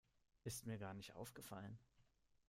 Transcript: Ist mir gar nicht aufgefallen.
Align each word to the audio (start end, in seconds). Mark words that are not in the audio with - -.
Ist 0.45 0.65
mir 0.65 0.79
gar 0.79 0.95
nicht 0.95 1.13
aufgefallen. 1.13 1.77